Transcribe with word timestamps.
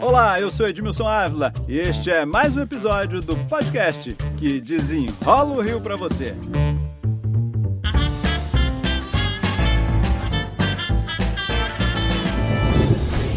Olá, 0.00 0.40
eu 0.40 0.50
sou 0.50 0.66
Edmilson 0.66 1.06
Ávila 1.06 1.52
e 1.68 1.78
este 1.78 2.10
é 2.10 2.24
mais 2.24 2.56
um 2.56 2.60
episódio 2.60 3.22
do 3.22 3.36
podcast 3.46 4.14
que 4.36 4.60
desenrola 4.60 5.54
o 5.54 5.60
Rio 5.60 5.80
para 5.80 5.96
você. 5.96 6.34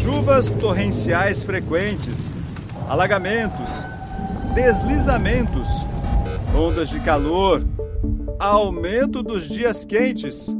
Chuvas 0.02 0.50
torrenciais 0.50 1.44
frequentes, 1.44 2.28
alagamentos, 2.88 3.70
deslizamentos, 4.54 5.68
ondas 6.52 6.88
de 6.88 6.98
calor, 7.00 7.64
aumento 8.40 9.22
dos 9.22 9.48
dias 9.48 9.84
quentes. 9.84 10.54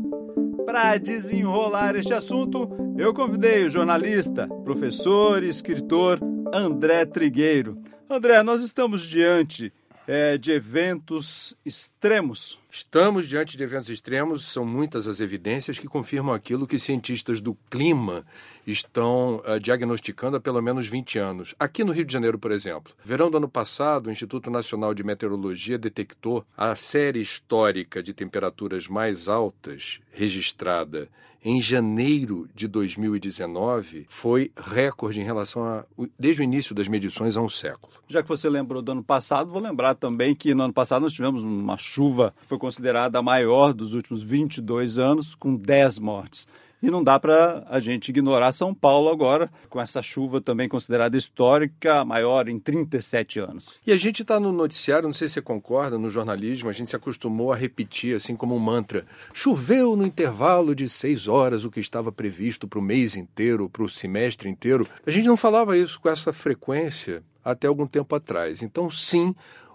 Para 0.66 0.98
desenrolar 0.98 1.94
este 1.94 2.12
assunto, 2.12 2.68
eu 2.98 3.14
convidei 3.14 3.64
o 3.64 3.70
jornalista, 3.70 4.48
professor 4.64 5.44
e 5.44 5.48
escritor 5.48 6.18
André 6.52 7.06
Trigueiro. 7.06 7.80
André, 8.10 8.42
nós 8.42 8.64
estamos 8.64 9.06
diante 9.06 9.72
é, 10.08 10.36
de 10.36 10.50
eventos 10.50 11.56
extremos. 11.64 12.58
Estamos 12.70 13.28
diante 13.28 13.56
de 13.56 13.62
eventos 13.62 13.88
extremos, 13.88 14.44
são 14.44 14.64
muitas 14.64 15.08
as 15.08 15.20
evidências 15.20 15.78
que 15.78 15.86
confirmam 15.86 16.34
aquilo 16.34 16.66
que 16.66 16.78
cientistas 16.78 17.40
do 17.40 17.56
clima 17.70 18.26
estão 18.66 19.42
uh, 19.46 19.58
diagnosticando 19.58 20.36
há 20.36 20.40
pelo 20.40 20.60
menos 20.60 20.86
20 20.86 21.18
anos. 21.18 21.54
Aqui 21.58 21.84
no 21.84 21.92
Rio 21.92 22.04
de 22.04 22.12
Janeiro, 22.12 22.38
por 22.38 22.50
exemplo, 22.50 22.92
verão 23.02 23.30
do 23.30 23.38
ano 23.38 23.48
passado, 23.48 24.08
o 24.08 24.10
Instituto 24.10 24.50
Nacional 24.50 24.92
de 24.92 25.04
Meteorologia 25.04 25.78
detectou 25.78 26.44
a 26.56 26.76
série 26.76 27.20
histórica 27.20 28.02
de 28.02 28.12
temperaturas 28.12 28.88
mais 28.88 29.28
altas 29.28 30.00
registrada 30.12 31.08
em 31.48 31.60
janeiro 31.60 32.48
de 32.52 32.66
2019 32.66 34.06
foi 34.08 34.50
recorde 34.56 35.20
em 35.20 35.22
relação 35.22 35.62
a 35.62 35.84
desde 36.18 36.42
o 36.42 36.44
início 36.44 36.74
das 36.74 36.88
medições 36.88 37.36
há 37.36 37.40
um 37.40 37.48
século. 37.48 37.92
Já 38.08 38.20
que 38.20 38.28
você 38.28 38.48
lembrou 38.48 38.82
do 38.82 38.90
ano 38.90 39.04
passado, 39.04 39.48
vou 39.48 39.62
lembrar 39.62 39.94
também 39.94 40.34
que 40.34 40.52
no 40.56 40.64
ano 40.64 40.72
passado 40.72 41.02
nós 41.02 41.12
tivemos 41.12 41.44
uma 41.44 41.76
chuva 41.76 42.34
foi 42.42 42.58
considerada 42.66 43.20
a 43.20 43.22
maior 43.22 43.72
dos 43.72 43.94
últimos 43.94 44.24
22 44.24 44.98
anos, 44.98 45.36
com 45.36 45.54
10 45.54 46.00
mortes. 46.00 46.48
E 46.82 46.90
não 46.90 47.02
dá 47.02 47.18
para 47.18 47.64
a 47.70 47.78
gente 47.78 48.08
ignorar 48.08 48.50
São 48.50 48.74
Paulo 48.74 49.08
agora, 49.08 49.48
com 49.70 49.80
essa 49.80 50.02
chuva 50.02 50.40
também 50.40 50.68
considerada 50.68 51.16
histórica, 51.16 52.04
maior 52.04 52.48
em 52.48 52.58
37 52.58 53.38
anos. 53.38 53.78
E 53.86 53.92
a 53.92 53.96
gente 53.96 54.22
está 54.22 54.40
no 54.40 54.50
noticiário, 54.50 55.06
não 55.06 55.12
sei 55.12 55.28
se 55.28 55.34
você 55.34 55.42
concorda, 55.42 55.96
no 55.96 56.10
jornalismo, 56.10 56.68
a 56.68 56.72
gente 56.72 56.90
se 56.90 56.96
acostumou 56.96 57.52
a 57.52 57.56
repetir 57.56 58.16
assim 58.16 58.34
como 58.34 58.56
um 58.56 58.58
mantra: 58.58 59.06
choveu 59.32 59.94
no 59.94 60.04
intervalo 60.04 60.74
de 60.74 60.88
seis 60.88 61.28
horas 61.28 61.64
o 61.64 61.70
que 61.70 61.78
estava 61.78 62.10
previsto 62.10 62.66
para 62.66 62.80
o 62.80 62.82
mês 62.82 63.14
inteiro, 63.14 63.70
para 63.70 63.84
o 63.84 63.88
semestre 63.88 64.48
inteiro. 64.48 64.88
A 65.06 65.10
gente 65.12 65.28
não 65.28 65.36
falava 65.36 65.78
isso 65.78 66.00
com 66.00 66.08
essa 66.08 66.32
frequência 66.32 67.22
até 67.46 67.68
algum 67.68 67.86
tempo 67.86 68.12
atrás. 68.12 68.60
Então, 68.60 68.90
sim, 68.90 69.32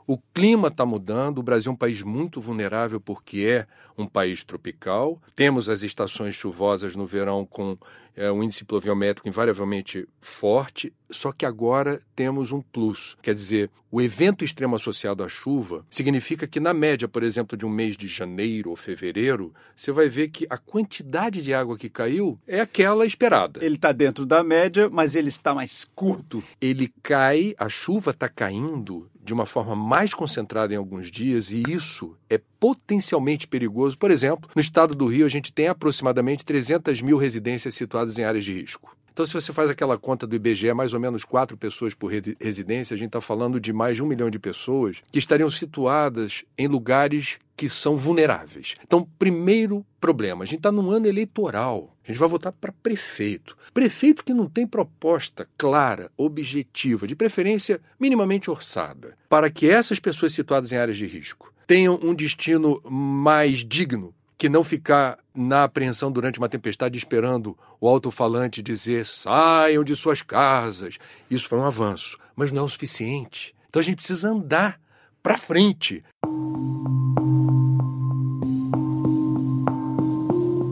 o 0.07 0.17
clima 0.17 0.67
está 0.67 0.85
mudando, 0.85 1.37
o 1.37 1.43
Brasil 1.43 1.71
é 1.71 1.73
um 1.73 1.77
país 1.77 2.01
muito 2.01 2.41
vulnerável 2.41 2.99
porque 2.99 3.45
é 3.45 3.67
um 3.97 4.07
país 4.07 4.43
tropical. 4.43 5.21
Temos 5.35 5.69
as 5.69 5.83
estações 5.83 6.35
chuvosas 6.35 6.95
no 6.95 7.05
verão 7.05 7.45
com 7.45 7.77
é, 8.15 8.31
um 8.31 8.43
índice 8.43 8.65
pluviométrico 8.65 9.27
invariavelmente 9.27 10.07
forte, 10.19 10.93
só 11.11 11.31
que 11.31 11.45
agora 11.45 12.01
temos 12.15 12.51
um 12.51 12.61
plus. 12.61 13.17
Quer 13.21 13.33
dizer, 13.33 13.69
o 13.91 14.01
evento 14.01 14.45
extremo 14.45 14.75
associado 14.75 15.23
à 15.23 15.27
chuva 15.27 15.85
significa 15.89 16.47
que, 16.47 16.59
na 16.59 16.73
média, 16.73 17.07
por 17.07 17.23
exemplo, 17.23 17.57
de 17.57 17.65
um 17.65 17.69
mês 17.69 17.97
de 17.97 18.07
janeiro 18.07 18.69
ou 18.69 18.75
fevereiro, 18.75 19.53
você 19.75 19.91
vai 19.91 20.07
ver 20.07 20.29
que 20.29 20.47
a 20.49 20.57
quantidade 20.57 21.41
de 21.41 21.53
água 21.53 21.77
que 21.77 21.89
caiu 21.89 22.39
é 22.47 22.61
aquela 22.61 23.05
esperada. 23.05 23.63
Ele 23.63 23.75
está 23.75 23.91
dentro 23.91 24.25
da 24.25 24.43
média, 24.43 24.89
mas 24.89 25.15
ele 25.15 25.27
está 25.27 25.53
mais 25.53 25.85
curto. 25.93 26.41
Ele 26.61 26.91
cai, 27.03 27.53
a 27.57 27.67
chuva 27.67 28.11
está 28.11 28.29
caindo 28.29 29.09
de 29.23 29.33
uma 29.33 29.45
forma 29.45 29.75
mais 29.75 30.13
concentrada 30.13 30.73
em 30.73 30.77
alguns 30.77 31.11
dias, 31.11 31.51
e 31.51 31.61
isso 31.67 32.15
é 32.29 32.39
potencialmente 32.59 33.47
perigoso. 33.47 33.97
Por 33.97 34.09
exemplo, 34.09 34.49
no 34.55 34.61
estado 34.61 34.95
do 34.95 35.05
Rio, 35.05 35.25
a 35.25 35.29
gente 35.29 35.53
tem 35.53 35.67
aproximadamente 35.67 36.43
300 36.43 37.01
mil 37.01 37.17
residências 37.17 37.75
situadas 37.75 38.17
em 38.17 38.23
áreas 38.23 38.43
de 38.43 38.53
risco. 38.53 38.95
Então, 39.13 39.25
se 39.25 39.33
você 39.33 39.51
faz 39.51 39.69
aquela 39.69 39.97
conta 39.97 40.25
do 40.25 40.35
IBGE, 40.35 40.73
mais 40.73 40.93
ou 40.93 40.99
menos 40.99 41.25
quatro 41.25 41.57
pessoas 41.57 41.93
por 41.93 42.11
residência, 42.39 42.93
a 42.93 42.97
gente 42.97 43.07
está 43.07 43.21
falando 43.21 43.59
de 43.59 43.73
mais 43.73 43.97
de 43.97 44.03
um 44.03 44.07
milhão 44.07 44.29
de 44.29 44.39
pessoas 44.39 45.01
que 45.11 45.19
estariam 45.19 45.49
situadas 45.49 46.43
em 46.57 46.67
lugares 46.67 47.37
que 47.57 47.69
são 47.69 47.95
vulneráveis. 47.95 48.75
Então, 48.83 49.07
primeiro 49.19 49.85
problema, 49.99 50.43
a 50.43 50.47
gente 50.47 50.59
está 50.59 50.71
num 50.71 50.89
ano 50.89 51.05
eleitoral. 51.07 51.95
A 52.03 52.07
gente 52.07 52.19
vai 52.19 52.27
votar 52.27 52.51
para 52.51 52.71
prefeito. 52.71 53.55
Prefeito 53.73 54.23
que 54.23 54.33
não 54.33 54.47
tem 54.47 54.65
proposta 54.65 55.47
clara, 55.57 56.09
objetiva, 56.17 57.05
de 57.05 57.15
preferência 57.15 57.79
minimamente 57.99 58.49
orçada, 58.49 59.15
para 59.29 59.51
que 59.51 59.69
essas 59.69 59.99
pessoas 59.99 60.33
situadas 60.33 60.71
em 60.71 60.77
áreas 60.77 60.97
de 60.97 61.05
risco 61.05 61.53
tenham 61.67 61.99
um 62.01 62.15
destino 62.15 62.81
mais 62.89 63.59
digno 63.59 64.13
que 64.41 64.49
não 64.49 64.63
ficar 64.63 65.19
na 65.35 65.65
apreensão 65.65 66.11
durante 66.11 66.39
uma 66.39 66.49
tempestade 66.49 66.97
esperando 66.97 67.55
o 67.79 67.87
alto-falante 67.87 68.59
dizer 68.63 69.05
saiam 69.05 69.83
de 69.83 69.95
suas 69.95 70.23
casas. 70.23 70.97
Isso 71.29 71.47
foi 71.47 71.59
um 71.59 71.63
avanço, 71.63 72.17
mas 72.35 72.51
não 72.51 72.63
é 72.63 72.65
o 72.65 72.69
suficiente. 72.69 73.53
Então 73.69 73.79
a 73.79 73.83
gente 73.83 73.97
precisa 73.97 74.29
andar 74.29 74.81
para 75.21 75.37
frente. 75.37 76.03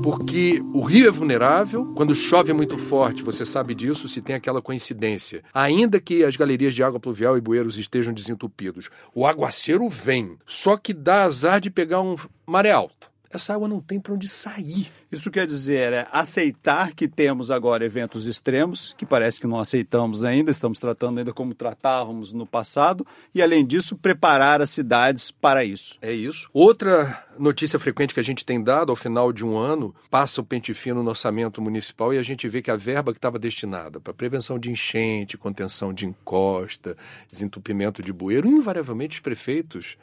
Porque 0.02 0.64
o 0.74 0.82
rio 0.82 1.08
é 1.08 1.12
vulnerável, 1.12 1.94
quando 1.96 2.16
chove 2.16 2.52
muito 2.54 2.76
forte, 2.76 3.22
você 3.22 3.46
sabe 3.46 3.76
disso, 3.76 4.10
se 4.10 4.20
tem 4.20 4.36
aquela 4.36 4.64
coincidência. 4.64 5.44
Ainda 5.54 6.02
que 6.02 6.24
as 6.24 6.36
galerias 6.36 6.74
de 6.74 6.82
água 6.82 7.00
pluvial 7.00 7.38
e 7.38 7.42
bueiros 7.42 7.78
estejam 7.78 8.16
desentupidos, 8.16 8.90
o 9.14 9.28
aguaceiro 9.28 9.88
vem, 9.88 10.40
só 10.44 10.76
que 10.76 10.92
dá 10.92 11.26
azar 11.26 11.62
de 11.62 11.70
pegar 11.70 12.02
um 12.02 12.16
maré 12.48 12.72
alta 12.72 13.10
essa 13.32 13.54
água 13.54 13.68
não 13.68 13.80
tem 13.80 14.00
para 14.00 14.14
onde 14.14 14.28
sair. 14.28 14.92
Isso 15.12 15.30
quer 15.30 15.46
dizer 15.46 15.94
é 15.94 16.08
aceitar 16.12 16.94
que 16.94 17.08
temos 17.08 17.52
agora 17.52 17.86
eventos 17.86 18.26
extremos, 18.26 18.94
que 18.98 19.06
parece 19.06 19.40
que 19.40 19.48
não 19.48 19.60
aceitamos 19.60 20.24
ainda, 20.24 20.52
estamos 20.52 20.80
tratando 20.80 21.20
ainda 21.20 21.34
como 21.34 21.54
tratávamos 21.54 22.34
no 22.34 22.46
passado, 22.46 23.06
e 23.34 23.42
além 23.42 23.66
disso, 23.66 23.96
preparar 23.96 24.62
as 24.62 24.70
cidades 24.70 25.32
para 25.32 25.64
isso. 25.64 25.98
É 26.02 26.12
isso. 26.12 26.50
Outra 26.54 27.24
notícia 27.38 27.80
frequente 27.80 28.14
que 28.14 28.20
a 28.20 28.24
gente 28.24 28.46
tem 28.46 28.62
dado 28.62 28.92
ao 28.92 28.96
final 28.96 29.32
de 29.32 29.46
um 29.46 29.58
ano, 29.58 29.96
passa 30.10 30.42
o 30.42 30.44
pente 30.44 30.74
fino 30.74 31.02
no 31.02 31.10
orçamento 31.10 31.62
municipal 31.62 32.14
e 32.14 32.18
a 32.18 32.24
gente 32.24 32.48
vê 32.48 32.62
que 32.62 32.70
a 32.70 32.76
verba 32.76 33.14
que 33.14 33.18
estava 33.18 33.40
destinada 33.40 34.00
para 34.00 34.14
prevenção 34.14 34.60
de 34.60 34.70
enchente, 34.70 35.38
contenção 35.38 35.94
de 35.94 36.06
encosta, 36.06 36.98
desentupimento 37.30 38.04
de 38.04 38.12
bueiro, 38.12 38.48
invariavelmente 38.48 39.18
os 39.18 39.22
prefeitos 39.22 39.98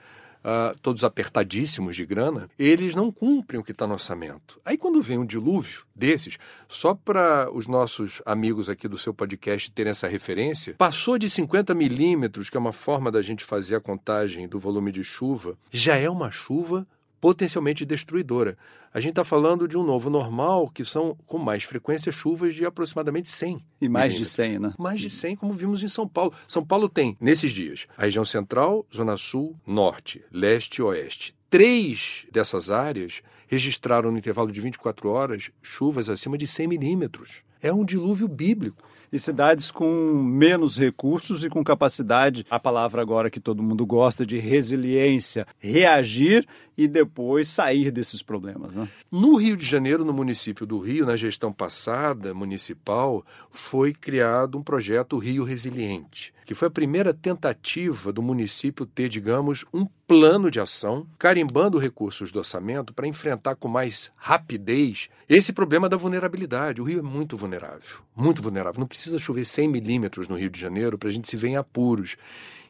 uh, 0.46 0.78
todos 0.80 1.02
apertadíssimos 1.02 1.96
de 1.96 2.06
grana, 2.06 2.48
eles 2.56 2.94
não 2.94 3.10
cumprem 3.10 3.60
o 3.60 3.64
que 3.64 3.72
está 3.72 3.86
no 3.86 3.94
orçamento. 3.94 4.60
Aí 4.64 4.78
quando 4.78 5.02
vem 5.02 5.18
um 5.18 5.26
dilúvio 5.26 5.84
desses, 5.94 6.38
só 6.68 6.94
para 6.94 7.50
os 7.52 7.66
nossos 7.66 8.22
amigos 8.24 8.70
aqui 8.70 8.86
do 8.86 8.96
seu 8.96 9.12
podcast 9.12 9.70
terem 9.72 9.90
essa 9.90 10.06
referência, 10.06 10.74
passou 10.78 11.18
de 11.18 11.28
50 11.28 11.74
milímetros, 11.74 12.48
que 12.48 12.56
é 12.56 12.60
uma 12.60 12.72
forma 12.72 13.10
da 13.10 13.20
gente 13.20 13.44
fazer 13.44 13.76
a 13.76 13.80
contagem 13.80 14.46
do 14.46 14.58
volume 14.58 14.92
de 14.92 15.02
chuva, 15.02 15.58
já 15.72 15.96
é 15.96 16.08
uma 16.08 16.30
chuva 16.30 16.86
potencialmente 17.26 17.84
destruidora. 17.84 18.56
A 18.94 19.00
gente 19.00 19.10
está 19.10 19.24
falando 19.24 19.66
de 19.66 19.76
um 19.76 19.82
novo 19.82 20.08
normal, 20.08 20.70
que 20.70 20.84
são 20.84 21.18
com 21.26 21.38
mais 21.38 21.64
frequência 21.64 22.12
chuvas 22.12 22.54
de 22.54 22.64
aproximadamente 22.64 23.28
100. 23.28 23.66
E 23.80 23.88
mais 23.88 24.14
de 24.14 24.24
100, 24.24 24.60
né? 24.60 24.74
Mais 24.78 25.00
de 25.00 25.10
100, 25.10 25.34
como 25.34 25.52
vimos 25.52 25.82
em 25.82 25.88
São 25.88 26.06
Paulo. 26.06 26.32
São 26.46 26.64
Paulo 26.64 26.88
tem, 26.88 27.16
nesses 27.20 27.50
dias, 27.50 27.88
a 27.98 28.02
região 28.02 28.24
central, 28.24 28.86
zona 28.94 29.16
sul, 29.16 29.56
norte, 29.66 30.22
leste 30.30 30.76
e 30.76 30.82
oeste. 30.82 31.34
Três 31.50 32.28
dessas 32.30 32.70
áreas 32.70 33.22
registraram 33.48 34.12
no 34.12 34.18
intervalo 34.18 34.52
de 34.52 34.60
24 34.60 35.08
horas 35.10 35.50
chuvas 35.60 36.08
acima 36.08 36.38
de 36.38 36.46
100 36.46 36.68
milímetros. 36.68 37.42
É 37.60 37.72
um 37.72 37.84
dilúvio 37.84 38.28
bíblico 38.28 38.84
e 39.12 39.18
cidades 39.18 39.70
com 39.70 40.12
menos 40.14 40.78
recursos 40.78 41.44
e 41.44 41.48
com 41.48 41.62
capacidade, 41.62 42.46
a 42.50 42.58
palavra 42.58 43.02
agora 43.02 43.30
que 43.30 43.40
todo 43.40 43.62
mundo 43.62 43.86
gosta, 43.86 44.26
de 44.26 44.38
resiliência, 44.38 45.46
reagir 45.58 46.46
e 46.76 46.86
depois 46.86 47.48
sair 47.48 47.90
desses 47.90 48.22
problemas. 48.22 48.74
Né? 48.74 48.88
No 49.10 49.36
Rio 49.36 49.56
de 49.56 49.64
Janeiro, 49.64 50.04
no 50.04 50.12
município 50.12 50.66
do 50.66 50.78
Rio, 50.78 51.06
na 51.06 51.16
gestão 51.16 51.52
passada 51.52 52.34
municipal, 52.34 53.24
foi 53.50 53.92
criado 53.92 54.58
um 54.58 54.62
projeto 54.62 55.18
Rio 55.18 55.44
Resiliente, 55.44 56.34
que 56.46 56.54
foi 56.54 56.68
a 56.68 56.70
primeira 56.70 57.12
tentativa 57.12 58.12
do 58.12 58.22
município 58.22 58.86
ter, 58.86 59.08
digamos, 59.08 59.64
um 59.74 59.84
plano 60.06 60.48
de 60.48 60.60
ação, 60.60 61.04
carimbando 61.18 61.76
recursos 61.76 62.30
do 62.30 62.38
orçamento 62.38 62.94
para 62.94 63.08
enfrentar 63.08 63.56
com 63.56 63.66
mais 63.66 64.12
rapidez 64.14 65.08
esse 65.28 65.52
problema 65.52 65.88
da 65.88 65.96
vulnerabilidade. 65.96 66.80
O 66.80 66.84
Rio 66.84 67.00
é 67.00 67.02
muito 67.02 67.36
vulnerável, 67.36 67.98
muito 68.14 68.40
vulnerável. 68.40 68.78
Não 68.78 68.86
precisa 68.86 69.18
chover 69.18 69.44
100 69.44 69.66
milímetros 69.66 70.28
no 70.28 70.38
Rio 70.38 70.48
de 70.48 70.60
Janeiro 70.60 70.96
para 70.96 71.08
a 71.08 71.12
gente 71.12 71.28
se 71.28 71.36
ver 71.36 71.48
em 71.48 71.56
apuros. 71.56 72.16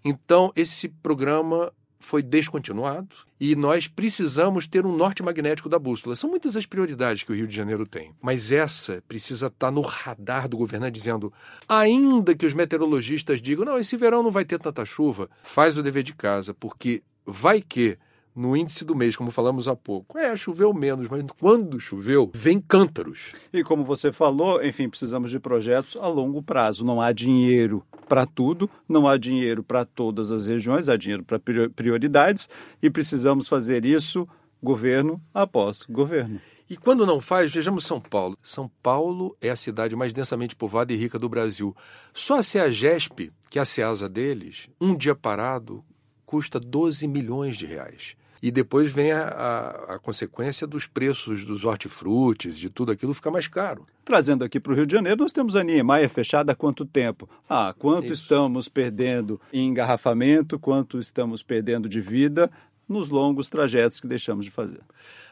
Então, 0.03 0.51
esse 0.57 0.89
programa 0.89 1.71
foi 1.99 2.23
descontinuado 2.23 3.17
e 3.39 3.55
nós 3.55 3.87
precisamos 3.87 4.67
ter 4.67 4.87
um 4.87 4.97
norte 4.97 5.23
magnético 5.23 5.69
da 5.69 5.79
bússola. 5.79 6.17
São 6.17 6.31
muitas 6.31 6.57
as 6.57 6.67
prioridades 6.67 7.23
que 7.23 7.33
o 7.33 7.35
Rio 7.35 7.47
de 7.47 7.55
Janeiro 7.55 7.87
tem, 7.87 8.13
mas 8.21 8.53
essa 8.53 9.03
precisa 9.09 9.49
estar 9.49 9.71
no 9.71 9.81
radar 9.81 10.49
do 10.49 10.57
governante 10.57 10.95
dizendo, 10.95 11.33
ainda 11.69 12.35
que 12.35 12.47
os 12.47 12.55
meteorologistas 12.55 13.41
digam, 13.41 13.65
não, 13.65 13.79
esse 13.79 13.97
verão 13.97 14.23
não 14.23 14.31
vai 14.31 14.45
ter 14.45 14.59
tanta 14.59 14.85
chuva, 14.85 15.29
faz 15.43 15.77
o 15.77 15.83
dever 15.83 16.03
de 16.03 16.15
casa, 16.15 16.55
porque 16.55 17.03
vai 17.25 17.61
que 17.61 17.99
no 18.37 18.55
índice 18.55 18.85
do 18.85 18.95
mês, 18.95 19.17
como 19.17 19.31
falamos 19.31 19.67
há 19.67 19.75
pouco. 19.75 20.19
É, 20.19 20.37
choveu 20.37 20.75
menos, 20.75 21.09
mas 21.09 21.25
quando 21.41 21.81
choveu, 21.81 22.31
vem 22.35 22.61
cântaros. 22.61 23.33
E 23.51 23.65
como 23.65 23.83
você 23.83 24.13
falou, 24.13 24.63
enfim, 24.63 24.91
precisamos 24.91 25.31
de 25.31 25.41
projetos 25.41 25.97
a 25.97 26.07
longo 26.07 26.43
prazo. 26.43 26.85
Não 26.85 27.01
há 27.01 27.13
dinheiro 27.13 27.83
para 28.07 28.27
tudo, 28.27 28.69
não 28.87 29.09
há 29.09 29.17
dinheiro 29.17 29.63
para 29.63 29.87
todas 29.87 30.31
as 30.31 30.47
regiões, 30.47 30.89
há 30.89 30.97
dinheiro 30.97 31.25
para 31.25 31.41
prioridades 31.75 32.49
e 32.83 32.91
precisamos 32.91 33.49
fazer 33.49 33.87
isso 33.87 34.29
governo 34.63 35.21
após 35.33 35.85
governo. 35.89 36.39
E 36.69 36.77
quando 36.77 37.07
não 37.07 37.21
faz, 37.21 37.53
vejamos 37.55 37.87
São 37.87 38.01
Paulo. 38.01 38.37
São 38.43 38.69
Paulo 38.83 39.37
é 39.41 39.49
a 39.49 39.57
cidade 39.57 39.95
mais 39.95 40.13
densamente 40.13 40.57
povoada 40.57 40.93
e 40.93 40.97
rica 40.97 41.19
do 41.19 41.29
Brasil. 41.29 41.75
Só 42.13 42.41
a 42.41 42.43
CEAGESP, 42.43 43.33
que 43.49 43.59
é 43.59 43.63
a 43.63 43.65
CEASA 43.65 44.09
deles, 44.09 44.69
um 44.81 44.97
dia 44.97 45.15
parado, 45.15 45.85
custa 46.25 46.59
12 46.59 47.07
milhões 47.07 47.57
de 47.57 47.67
reais. 47.67 48.17
E 48.43 48.51
depois 48.51 48.93
vem 48.93 49.13
a, 49.13 49.23
a, 49.29 49.95
a, 49.95 49.99
consequência 49.99 50.67
dos 50.67 50.87
preços 50.87 51.45
dos 51.45 51.65
hortifrutis, 51.65 52.59
de 52.59 52.69
tudo 52.69 52.93
aquilo 52.93 53.15
fica 53.15 53.31
mais 53.31 53.49
caro. 53.49 53.85
Trazendo 54.05 54.45
aqui 54.45 54.61
para 54.61 54.73
o 54.73 54.75
Rio 54.75 54.87
de 54.87 54.93
Janeiro, 54.93 55.23
nós 55.23 55.33
temos 55.33 55.57
a 55.57 55.65
Niemeyer 55.65 56.09
fechada 56.09 56.53
há 56.53 56.55
quanto 56.55 56.85
tempo? 56.85 57.29
Ah, 57.49 57.75
quanto 57.79 58.13
Isso. 58.13 58.23
estamos 58.23 58.69
perdendo 58.69 59.41
em 59.53 59.69
engarrafamento, 59.69 60.59
quanto 60.59 60.99
estamos 60.99 61.43
perdendo 61.43 61.89
de 61.89 62.01
vida 62.01 62.51
nos 62.89 63.09
longos 63.09 63.49
trajetos 63.49 64.01
que 64.01 64.07
deixamos 64.07 64.45
de 64.45 64.51
fazer. 64.51 64.81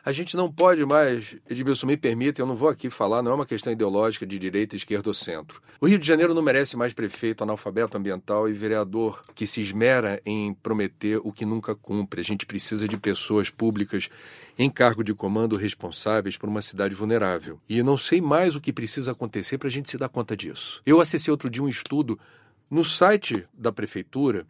A 0.05 0.13
gente 0.13 0.37
não 0.37 0.53
pode 0.53 0.85
mais, 0.85 1.37
Edmilson, 1.49 1.87
me 1.87 1.97
permita, 1.97 2.43
eu 2.43 2.47
não 2.47 2.55
vou 2.55 2.69
aqui 2.69 2.91
falar, 2.91 3.23
não 3.23 3.31
é 3.31 3.35
uma 3.35 3.47
questão 3.47 3.73
ideológica 3.73 4.27
de 4.27 4.39
direita, 4.39 4.77
esquerda 4.77 5.09
ou 5.09 5.15
centro. 5.15 5.63
O 5.81 5.87
Rio 5.87 5.99
de 5.99 6.07
Janeiro 6.07 6.35
não 6.35 6.43
merece 6.43 6.77
mais 6.77 6.93
prefeito 6.93 7.43
analfabeto 7.43 7.97
ambiental 7.97 8.49
e 8.49 8.53
vereador 8.53 9.25
que 9.35 9.47
se 9.47 9.63
esmera 9.63 10.21
em 10.27 10.53
prometer 10.53 11.21
o 11.25 11.33
que 11.33 11.47
nunca 11.47 11.75
cumpre. 11.75 12.21
A 12.21 12.25
gente 12.25 12.45
precisa 12.45 12.87
de 12.87 12.99
pessoas 12.99 13.49
públicas 13.49 14.11
em 14.59 14.69
cargo 14.69 15.03
de 15.03 15.15
comando 15.15 15.57
responsáveis 15.57 16.37
por 16.37 16.49
uma 16.49 16.61
cidade 16.61 16.95
vulnerável. 16.95 17.59
E 17.69 17.83
não 17.83 17.97
sei 17.97 18.21
mais 18.21 18.55
o 18.55 18.61
que 18.61 18.73
precisa 18.73 19.13
acontecer 19.13 19.57
para 19.59 19.69
a 19.69 19.73
gente 19.73 19.91
se 19.91 19.97
dar 19.97 20.09
conta 20.09 20.37
disso. 20.37 20.83
Eu 20.85 21.01
acessei 21.01 21.31
outro 21.31 21.49
dia 21.49 21.63
um 21.63 21.69
estudo 21.69 22.19
no 22.71 22.85
site 22.85 23.47
da 23.55 23.73
prefeitura 23.73 24.47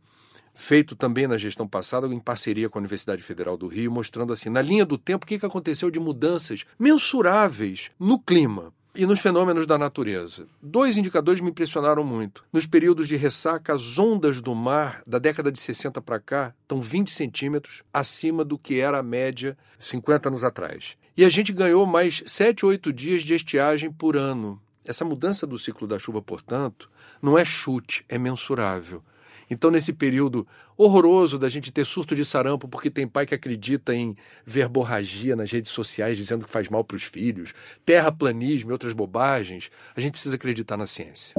feito 0.55 0.95
também 0.95 1.27
na 1.27 1.37
gestão 1.37 1.67
passada, 1.67 2.07
em 2.07 2.21
parceria 2.21 2.69
com 2.71 2.79
a 2.79 2.81
Universidade 2.81 3.23
Federal 3.23 3.57
do 3.57 3.67
Rio, 3.67 3.91
mostrando 3.91 4.33
assim, 4.33 4.49
na 4.49 4.63
linha 4.63 4.87
do 4.87 4.97
tempo, 4.97 5.25
o 5.25 5.27
que 5.27 5.45
aconteceu 5.45 5.91
de 5.91 5.99
mudanças 5.99 6.65
mensuráveis 6.79 7.91
no 7.99 8.19
clima 8.19 8.73
e 8.95 9.05
nos 9.05 9.21
fenômenos 9.21 9.67
da 9.67 9.77
natureza. 9.77 10.47
Dois 10.63 10.97
indicadores 10.97 11.41
me 11.41 11.51
impressionaram 11.51 12.05
muito. 12.05 12.45
Nos 12.53 12.67
períodos 12.67 13.09
de 13.09 13.17
ressaca, 13.17 13.75
as 13.75 13.99
ondas 13.99 14.41
do 14.41 14.55
mar 14.55 15.03
da 15.05 15.19
década 15.19 15.51
de 15.51 15.59
60 15.59 16.01
para 16.01 16.21
cá 16.21 16.55
estão 16.63 16.81
20 16.81 17.11
centímetros 17.11 17.83
acima 17.93 18.45
do 18.45 18.57
que 18.57 18.79
era 18.79 18.99
a 18.99 19.03
média 19.03 19.59
50 19.79 20.29
anos 20.29 20.45
atrás. 20.45 20.97
E 21.17 21.25
a 21.25 21.29
gente 21.29 21.53
ganhou 21.53 21.85
mais 21.87 22.23
7, 22.27 22.65
8 22.65 22.93
dias 22.93 23.23
de 23.25 23.35
estiagem 23.35 23.91
por 23.91 24.17
ano. 24.17 24.61
Essa 24.85 25.05
mudança 25.05 25.47
do 25.47 25.59
ciclo 25.59 25.89
da 25.89 25.99
chuva, 25.99 26.21
portanto, 26.21 26.91
não 27.21 27.39
é 27.39 27.45
chute, 27.45 28.05
é 28.09 28.19
mensurável. 28.19 29.03
Então, 29.51 29.71
nesse 29.71 29.93
período 29.93 30.47
horroroso 30.77 31.39
da 31.39 31.49
gente 31.49 31.73
ter 31.73 31.85
surto 31.85 32.15
de 32.15 32.25
sarampo, 32.25 32.69
porque 32.69 32.91
tem 32.91 33.07
pai 33.07 33.27
que 33.27 33.35
acredita 33.35 33.95
em 33.95 34.17
verborragia 34.45 35.37
nas 35.37 35.51
redes 35.51 35.71
sociais 35.71 36.17
dizendo 36.17 36.45
que 36.45 36.51
faz 36.51 36.69
mal 36.69 36.85
para 36.85 36.97
os 36.97 37.03
filhos, 37.03 37.53
terraplanismo 37.85 38.71
e 38.71 38.73
outras 38.73 38.93
bobagens, 38.93 39.71
a 39.95 40.01
gente 40.01 40.13
precisa 40.13 40.37
acreditar 40.37 40.77
na 40.77 40.87
ciência. 40.87 41.35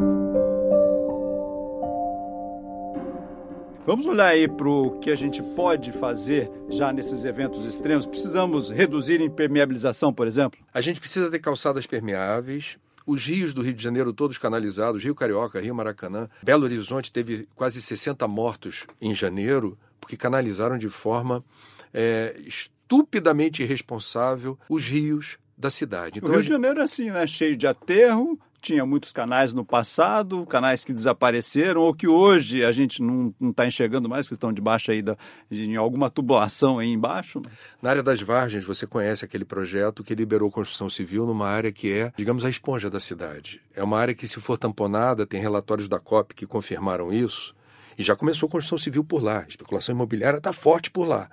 Vamos 3.85 4.07
olhar 4.07 4.29
aí 4.29 4.47
para 4.47 4.67
o 4.67 4.97
que 4.97 5.11
a 5.11 5.15
gente 5.15 5.43
pode 5.43 5.91
fazer 5.91 6.49
já 6.69 6.91
nesses 6.91 7.23
eventos 7.23 7.63
extremos. 7.65 8.03
Precisamos 8.07 8.71
reduzir 8.71 9.21
a 9.21 9.23
impermeabilização, 9.23 10.11
por 10.11 10.25
exemplo? 10.25 10.59
A 10.73 10.81
gente 10.81 10.99
precisa 10.99 11.29
ter 11.29 11.37
calçadas 11.37 11.85
permeáveis, 11.85 12.79
os 13.05 13.25
rios 13.25 13.53
do 13.53 13.61
Rio 13.61 13.73
de 13.73 13.83
Janeiro 13.83 14.11
todos 14.11 14.37
canalizados, 14.37 15.03
Rio 15.03 15.15
Carioca, 15.15 15.59
Rio 15.59 15.75
Maracanã. 15.75 16.29
Belo 16.43 16.63
Horizonte 16.63 17.11
teve 17.11 17.47
quase 17.55 17.81
60 17.81 18.27
mortos 18.27 18.85
em 18.99 19.13
janeiro, 19.13 19.77
porque 19.99 20.17
canalizaram 20.17 20.77
de 20.77 20.89
forma 20.89 21.43
é, 21.93 22.35
estupidamente 22.45 23.63
irresponsável 23.63 24.57
os 24.69 24.87
rios 24.87 25.37
da 25.57 25.69
cidade. 25.69 26.17
Então, 26.17 26.29
o 26.29 26.33
Rio 26.33 26.43
de 26.43 26.49
Janeiro 26.49 26.79
é 26.79 26.83
assim, 26.83 27.09
né? 27.09 27.25
Cheio 27.25 27.55
de 27.55 27.65
aterro, 27.65 28.39
tinha 28.65 28.85
muitos 28.85 29.11
canais 29.11 29.53
no 29.53 29.63
passado, 29.63 30.43
canais 30.47 30.83
que 30.83 30.91
desapareceram 30.91 31.81
ou 31.81 31.93
que 31.93 32.07
hoje 32.07 32.65
a 32.65 32.71
gente 32.71 33.01
não 33.01 33.33
está 33.41 33.67
enxergando 33.67 34.09
mais, 34.09 34.27
que 34.27 34.33
estão 34.33 34.51
debaixo 34.51 34.89
aí 34.89 35.03
da, 35.03 35.15
de 35.49 35.75
alguma 35.75 36.09
tubulação 36.09 36.79
aí 36.79 36.89
embaixo. 36.89 37.39
Né? 37.39 37.51
Na 37.79 37.91
área 37.91 38.01
das 38.01 38.21
Vargens, 38.21 38.63
você 38.63 38.87
conhece 38.87 39.23
aquele 39.23 39.45
projeto 39.45 40.03
que 40.03 40.15
liberou 40.15 40.49
construção 40.49 40.89
civil 40.89 41.27
numa 41.27 41.47
área 41.47 41.71
que 41.71 41.91
é, 41.91 42.11
digamos, 42.17 42.43
a 42.43 42.49
esponja 42.49 42.89
da 42.89 42.99
cidade. 42.99 43.61
É 43.75 43.83
uma 43.83 43.99
área 43.99 44.15
que, 44.15 44.27
se 44.27 44.39
for 44.39 44.57
tamponada, 44.57 45.27
tem 45.27 45.39
relatórios 45.39 45.87
da 45.87 45.99
COP 45.99 46.33
que 46.33 46.47
confirmaram 46.47 47.13
isso, 47.13 47.53
e 47.97 48.03
já 48.03 48.15
começou 48.15 48.49
construção 48.49 48.77
civil 48.77 49.03
por 49.03 49.23
lá. 49.23 49.41
A 49.41 49.47
especulação 49.47 49.93
imobiliária 49.93 50.37
está 50.37 50.51
forte 50.51 50.89
por 50.89 51.07
lá. 51.07 51.29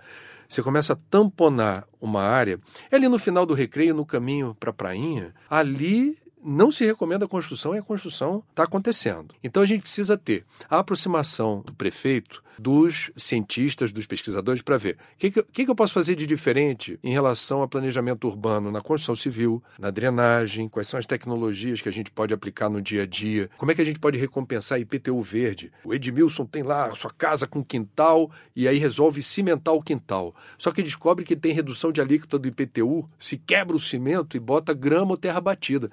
Você 0.48 0.62
começa 0.62 0.92
a 0.92 0.96
tamponar 1.10 1.88
uma 1.98 2.20
área, 2.20 2.60
é 2.90 2.96
ali 2.96 3.08
no 3.08 3.18
final 3.18 3.46
do 3.46 3.54
recreio, 3.54 3.94
no 3.94 4.04
caminho 4.04 4.54
para 4.54 4.68
a 4.68 4.74
prainha, 4.74 5.34
ali 5.48 6.18
não 6.42 6.72
se 6.72 6.84
recomenda 6.84 7.24
a 7.24 7.28
construção 7.28 7.74
e 7.74 7.78
a 7.78 7.82
construção 7.82 8.42
está 8.50 8.64
acontecendo. 8.64 9.34
Então 9.42 9.62
a 9.62 9.66
gente 9.66 9.82
precisa 9.82 10.16
ter 10.16 10.44
a 10.68 10.78
aproximação 10.78 11.60
do 11.60 11.72
prefeito, 11.72 12.42
dos 12.58 13.10
cientistas, 13.16 13.92
dos 13.92 14.06
pesquisadores, 14.06 14.62
para 14.62 14.76
ver 14.76 14.96
o 15.14 15.18
que, 15.18 15.30
que, 15.30 15.64
que, 15.64 15.70
eu 15.70 15.74
posso 15.74 15.92
fazer 15.92 16.14
de 16.14 16.26
diferente 16.26 16.98
em 17.02 17.10
relação 17.10 17.60
ao 17.60 17.68
planejamento 17.68 18.26
urbano 18.26 18.70
na 18.70 18.80
construção 18.80 19.16
civil, 19.16 19.62
na 19.78 19.90
drenagem, 19.90 20.68
quais 20.68 20.88
são 20.88 20.98
as 20.98 21.06
tecnologias 21.06 21.80
que 21.80 21.88
a 21.88 21.92
gente 21.92 22.10
pode 22.10 22.34
aplicar 22.34 22.68
no 22.68 22.80
dia 22.80 23.02
a 23.02 23.06
dia, 23.06 23.48
como 23.56 23.72
é 23.72 23.74
que 23.74 23.82
a 23.82 23.84
gente 23.84 23.98
pode 23.98 24.18
recompensar 24.18 24.80
IPTU 24.80 25.20
verde. 25.22 25.72
O 25.84 25.94
Edmilson 25.94 26.44
tem 26.44 26.62
lá 26.62 26.86
a 26.86 26.94
sua 26.94 27.12
casa 27.12 27.46
com 27.46 27.64
quintal 27.64 28.30
e 28.54 28.68
aí 28.68 28.78
resolve 28.78 29.22
cimentar 29.22 29.74
o 29.74 29.82
quintal. 29.82 30.34
Só 30.58 30.70
que 30.70 30.82
descobre 30.82 31.24
que 31.24 31.36
tem 31.36 31.52
redução 31.52 31.90
de 31.90 32.00
alíquota 32.00 32.38
do 32.38 32.48
IPTU, 32.48 33.08
se 33.18 33.36
quebra 33.36 33.76
o 33.76 33.80
cimento 33.80 34.36
e 34.36 34.40
bota 34.40 34.74
grama 34.74 35.12
ou 35.12 35.16
terra 35.16 35.40
batida. 35.40 35.90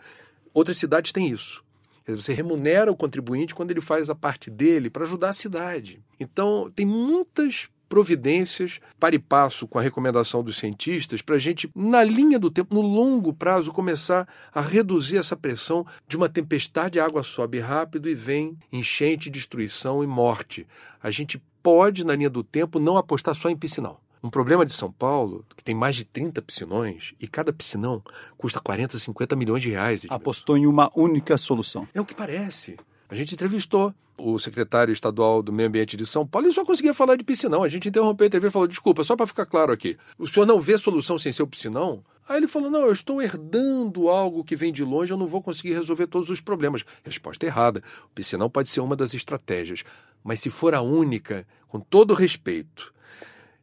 Outras 0.59 0.77
cidades 0.77 1.13
têm 1.13 1.29
isso. 1.29 1.63
Você 2.05 2.33
remunera 2.33 2.91
o 2.91 2.95
contribuinte 2.95 3.55
quando 3.55 3.71
ele 3.71 3.79
faz 3.79 4.09
a 4.09 4.15
parte 4.15 4.49
dele 4.51 4.89
para 4.89 5.03
ajudar 5.03 5.29
a 5.29 5.33
cidade. 5.33 6.01
Então, 6.19 6.69
tem 6.75 6.85
muitas 6.85 7.69
providências 7.87 8.81
para 8.99 9.15
e 9.15 9.19
passo 9.19 9.65
com 9.69 9.79
a 9.79 9.81
recomendação 9.81 10.43
dos 10.43 10.57
cientistas 10.57 11.21
para 11.21 11.35
a 11.35 11.39
gente, 11.39 11.71
na 11.73 12.03
linha 12.03 12.37
do 12.37 12.51
tempo, 12.51 12.75
no 12.75 12.81
longo 12.81 13.31
prazo, 13.31 13.71
começar 13.71 14.27
a 14.53 14.59
reduzir 14.59 15.15
essa 15.15 15.37
pressão 15.37 15.87
de 16.05 16.17
uma 16.17 16.27
tempestade, 16.27 16.99
a 16.99 17.05
água 17.05 17.23
sobe 17.23 17.61
rápido 17.61 18.09
e 18.09 18.13
vem 18.13 18.57
enchente, 18.69 19.29
destruição 19.29 20.03
e 20.03 20.07
morte. 20.07 20.67
A 21.01 21.09
gente 21.09 21.41
pode, 21.63 22.03
na 22.03 22.17
linha 22.17 22.29
do 22.29 22.43
tempo, 22.43 22.81
não 22.81 22.97
apostar 22.97 23.33
só 23.33 23.49
em 23.49 23.55
piscinão. 23.55 23.97
Um 24.21 24.29
problema 24.29 24.65
de 24.65 24.73
São 24.73 24.91
Paulo, 24.91 25.45
que 25.55 25.63
tem 25.63 25.73
mais 25.73 25.95
de 25.95 26.03
30 26.03 26.41
piscinões, 26.41 27.13
e 27.19 27.27
cada 27.27 27.53
piscinão 27.53 28.03
custa 28.37 28.59
40, 28.59 28.99
50 28.99 29.35
milhões 29.35 29.63
de 29.63 29.69
reais. 29.69 30.05
Apostou 30.09 30.57
em 30.57 30.67
uma 30.67 30.91
única 30.93 31.37
solução. 31.37 31.87
É 31.93 32.01
o 32.01 32.05
que 32.05 32.13
parece. 32.13 32.77
A 33.07 33.15
gente 33.15 33.33
entrevistou 33.33 33.93
o 34.17 34.37
secretário 34.37 34.91
estadual 34.91 35.41
do 35.41 35.53
Meio 35.53 35.69
Ambiente 35.69 35.95
de 35.95 36.05
São 36.05 36.27
Paulo 36.27 36.47
e 36.47 36.53
só 36.53 36.65
conseguia 36.65 36.93
falar 36.93 37.15
de 37.15 37.23
piscinão. 37.23 37.63
A 37.63 37.69
gente 37.69 37.87
interrompeu 37.87 38.25
a 38.25 38.27
entrevista 38.27 38.51
e 38.51 38.53
falou: 38.53 38.67
desculpa, 38.67 39.03
só 39.03 39.15
para 39.15 39.25
ficar 39.25 39.45
claro 39.45 39.71
aqui, 39.71 39.97
o 40.17 40.27
senhor 40.27 40.45
não 40.45 40.59
vê 40.59 40.77
solução 40.77 41.17
sem 41.17 41.31
ser 41.31 41.43
o 41.43 41.47
piscinão? 41.47 42.03
Aí 42.27 42.37
ele 42.37 42.47
falou: 42.47 42.69
não, 42.69 42.81
eu 42.81 42.91
estou 42.91 43.21
herdando 43.21 44.09
algo 44.09 44.43
que 44.43 44.55
vem 44.55 44.71
de 44.71 44.83
longe, 44.83 45.11
eu 45.11 45.17
não 45.17 45.27
vou 45.27 45.41
conseguir 45.41 45.73
resolver 45.73 46.07
todos 46.07 46.29
os 46.29 46.41
problemas. 46.41 46.83
Resposta 47.03 47.45
errada. 47.45 47.81
O 48.05 48.09
piscinão 48.09 48.49
pode 48.49 48.69
ser 48.69 48.81
uma 48.81 48.95
das 48.95 49.13
estratégias, 49.13 49.83
mas 50.23 50.39
se 50.39 50.49
for 50.49 50.75
a 50.75 50.81
única, 50.81 51.47
com 51.67 51.79
todo 51.79 52.13
respeito, 52.13 52.93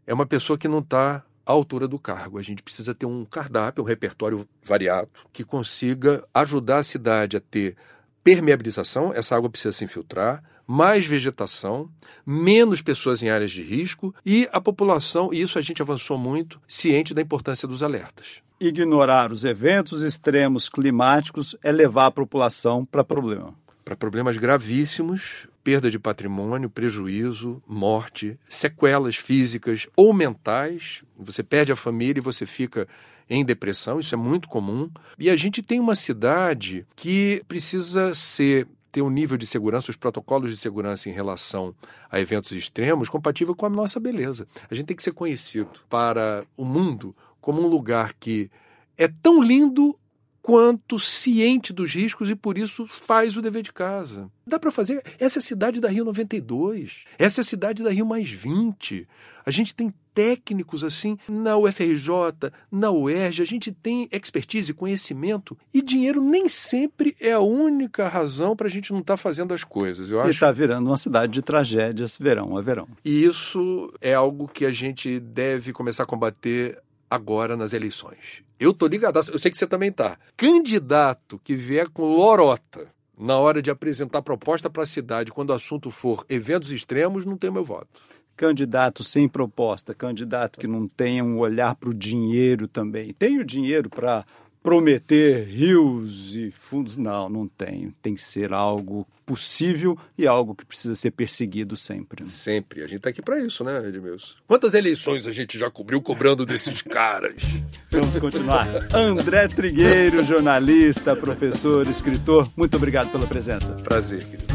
é 0.07 0.15
uma 0.15 0.27
pessoa 0.27 0.59
que 0.59 0.69
não 0.69 0.79
está 0.79 1.25
à 1.45 1.53
altura 1.53 1.89
do 1.89 1.99
cargo. 1.99 2.39
A 2.39 2.43
gente 2.43 2.63
precisa 2.63 2.95
ter 2.95 3.07
um 3.07 3.25
cardápio, 3.25 3.83
um 3.83 3.87
repertório 3.87 4.47
variado, 4.65 5.11
que 5.33 5.45
consiga 5.45 6.27
ajudar 6.33 6.79
a 6.79 6.83
cidade 6.83 7.37
a 7.37 7.41
ter 7.41 7.77
permeabilização, 8.23 9.13
essa 9.15 9.37
água 9.37 9.49
precisa 9.49 9.71
se 9.71 9.85
infiltrar, 9.85 10.43
mais 10.67 11.07
vegetação, 11.07 11.89
menos 12.27 12.83
pessoas 12.83 13.23
em 13.23 13.31
áreas 13.31 13.53
de 13.53 13.63
risco 13.63 14.13
e 14.25 14.49
a 14.53 14.61
população, 14.61 15.31
e 15.33 15.41
isso 15.41 15.59
a 15.61 15.63
gente 15.63 15.81
avançou 15.81 16.19
muito, 16.19 16.61
ciente 16.67 17.15
da 17.15 17.23
importância 17.23 17.69
dos 17.69 17.85
alertas. 17.85 18.43
Ignorar 18.59 19.33
os 19.33 19.45
eventos 19.45 20.03
extremos 20.03 20.69
climáticos 20.69 21.55
é 21.63 21.71
levar 21.71 22.07
a 22.07 22.11
população 22.11 22.85
para 22.85 23.05
problema. 23.05 23.55
Para 23.85 23.95
problemas 23.95 24.37
gravíssimos, 24.37 25.47
perda 25.67 25.91
de 25.91 25.99
patrimônio, 25.99 26.71
prejuízo, 26.71 27.61
morte, 27.67 28.39
sequelas 28.49 29.17
físicas 29.17 29.89
ou 29.97 30.15
mentais. 30.15 31.03
Você 31.19 31.43
perde 31.43 31.73
a 31.73 31.77
família 31.77 32.21
e 32.21 32.23
você 32.23 32.47
fica 32.47 32.87
em 33.29 33.45
depressão, 33.45 33.99
isso 33.99 34.15
é 34.15 34.17
muito 34.17 34.49
comum. 34.49 34.89
E 35.19 35.29
a 35.29 35.35
gente 35.35 35.65
tem 35.65 35.81
uma 35.81 35.97
cidade 35.97 36.87
que 36.95 37.43
precisa 37.49 38.15
ser 38.15 38.69
ter 38.93 39.03
um 39.03 39.11
nível 39.11 39.37
de 39.37 39.45
segurança, 39.45 39.91
os 39.91 39.97
protocolos 39.97 40.53
de 40.53 40.57
segurança 40.57 41.11
em 41.11 41.13
relação 41.13 41.75
a 42.09 42.21
eventos 42.21 42.53
extremos 42.53 43.09
compatível 43.09 43.53
com 43.53 43.67
a 43.67 43.69
nossa 43.69 43.99
beleza. 43.99 44.47
A 44.71 44.75
gente 44.75 44.87
tem 44.87 44.97
que 44.97 45.03
ser 45.03 45.13
conhecido 45.13 45.81
para 45.89 46.47
o 46.57 46.65
mundo 46.65 47.13
como 47.41 47.61
um 47.61 47.67
lugar 47.67 48.15
que 48.15 48.49
é 48.97 49.09
tão 49.09 49.43
lindo 49.43 49.99
quanto 50.47 50.97
ciente 50.97 51.73
dos 51.73 51.93
riscos 51.93 52.31
e 52.31 52.37
por 52.37 52.57
isso 52.57 52.87
faz 52.87 53.37
o 53.37 53.43
dever 53.43 53.63
de 53.63 53.73
casa. 53.73 54.31
Dá 54.47 54.61
para 54.61 54.71
fazer. 54.71 55.03
Essa 55.19 55.39
é 55.39 55.41
a 55.41 55.43
cidade 55.43 55.81
da 55.81 55.89
Rio 55.89 56.05
92. 56.05 57.03
Essa 57.19 57.41
é 57.41 57.43
a 57.43 57.45
cidade 57.45 57.83
da 57.83 57.91
Rio 57.91 58.07
mais 58.07 58.31
20. 58.31 59.09
A 59.45 59.51
gente 59.51 59.75
tem 59.75 59.93
técnicos 60.15 60.85
assim 60.85 61.19
na 61.29 61.59
UFRJ, 61.59 62.53
na 62.71 62.93
UERJ, 62.93 63.43
a 63.43 63.45
gente 63.45 63.73
tem 63.73 64.09
expertise, 64.13 64.73
conhecimento 64.73 65.59
e 65.75 65.83
dinheiro 65.83 66.23
nem 66.23 66.49
sempre 66.49 67.17
é 67.21 67.33
a 67.33 67.41
única 67.41 68.07
razão 68.07 68.55
para 68.55 68.69
a 68.69 68.71
gente 68.71 68.93
não 68.93 69.01
estar 69.01 69.15
tá 69.15 69.19
fazendo 69.19 69.53
as 69.53 69.65
coisas. 69.65 70.13
Eu 70.13 70.21
acho... 70.21 70.29
E 70.29 70.33
está 70.33 70.53
virando 70.53 70.87
uma 70.89 70.97
cidade 70.97 71.33
de 71.33 71.43
tragédias 71.43 72.17
verão 72.17 72.57
a 72.57 72.61
verão. 72.61 72.87
E 73.05 73.25
isso 73.25 73.93
é 74.01 74.15
algo 74.15 74.47
que 74.47 74.65
a 74.65 74.71
gente 74.71 75.19
deve 75.19 75.73
começar 75.73 76.05
a 76.05 76.07
combater 76.07 76.81
agora 77.11 77.57
nas 77.57 77.73
eleições. 77.73 78.46
Eu 78.59 78.73
tô 78.73 78.87
ligado, 78.87 79.19
eu 79.19 79.39
sei 79.39 79.51
que 79.51 79.59
você 79.59 79.67
também 79.67 79.93
tá. 79.93 80.19
Candidato 80.37 81.39
que 81.45 81.55
vier 81.55 81.89
com 81.89 82.17
lorota 82.17 82.89
na 83.19 83.39
hora 83.39 83.63
de 83.63 83.71
apresentar 83.71 84.23
proposta 84.23 84.69
para 84.69 84.83
a 84.83 84.87
cidade, 84.87 85.33
quando 85.33 85.51
o 85.51 85.55
assunto 85.55 85.91
for 85.91 86.25
eventos 86.29 86.71
extremos, 86.71 87.25
não 87.25 87.37
tem 87.37 87.51
meu 87.51 87.65
voto. 87.65 87.89
Candidato 88.37 89.03
sem 89.03 89.27
proposta, 89.27 89.95
candidato 89.95 90.59
que 90.59 90.67
não 90.67 90.87
tenha 90.87 91.25
um 91.25 91.39
olhar 91.39 91.75
para 91.75 91.89
o 91.89 91.95
dinheiro 91.95 92.69
também. 92.69 93.13
Tem 93.15 93.39
o 93.39 93.45
dinheiro 93.45 93.89
para 93.89 94.27
prometer 94.67 95.45
rios 95.45 96.35
e 96.35 96.51
fundos. 96.51 96.97
Não, 96.97 97.29
não 97.29 97.47
tem. 97.47 97.95
Tem 98.03 98.17
que 98.17 98.23
ser 98.23 98.53
algo 98.53 99.07
possível 99.25 99.97
e 100.19 100.27
algo 100.27 100.57
que 100.57 100.67
precisa 100.67 100.97
ser 100.97 101.13
perseguido 101.13 101.77
sempre. 101.77 102.25
Né? 102.25 102.29
Sempre. 102.29 102.81
A 102.81 102.89
gente 102.89 102.97
está 102.97 103.11
aqui 103.11 103.23
para 103.23 103.39
isso, 103.39 103.63
né, 103.63 103.87
Edmilson? 103.87 104.35
Quantas 104.45 104.75
eleições 104.75 105.25
a 105.29 105.31
gente 105.31 105.57
já 105.57 105.71
cobriu 105.71 106.03
cobrando 106.03 106.45
desses 106.45 106.83
caras? 106.83 107.45
Vamos 107.93 108.19
continuar. 108.19 108.67
André 108.93 109.47
Trigueiro, 109.47 110.25
jornalista, 110.25 111.15
professor, 111.15 111.87
escritor, 111.87 112.51
muito 112.57 112.77
obrigado 112.77 113.13
pela 113.13 113.27
presença. 113.29 113.73
Prazer, 113.75 114.25
querido. 114.25 114.53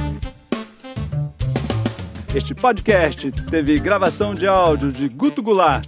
Este 2.35 2.53
podcast 2.53 3.31
teve 3.49 3.79
gravação 3.79 4.33
de 4.33 4.45
áudio 4.45 4.91
de 4.91 5.07
Guto 5.07 5.41
Goulart 5.41 5.87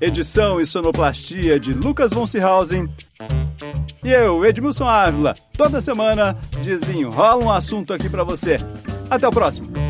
edição 0.00 0.60
e 0.60 0.66
sonoplastia 0.66 1.58
de 1.58 1.72
Lucas 1.72 2.12
von 2.12 2.26
Seehausen. 2.26 2.88
E 4.06 4.12
eu, 4.12 4.46
Edmilson 4.46 4.86
Ávila, 4.86 5.34
toda 5.56 5.80
semana 5.80 6.38
desenrola 6.62 7.44
um 7.44 7.50
assunto 7.50 7.92
aqui 7.92 8.08
para 8.08 8.22
você. 8.22 8.56
Até 9.10 9.26
o 9.26 9.32
próximo! 9.32 9.85